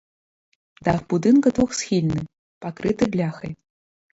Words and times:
Дах 0.87 0.99
будынка 1.13 1.47
двухсхільны, 1.57 2.21
пакрыты 2.67 3.03
бляхай. 3.17 3.51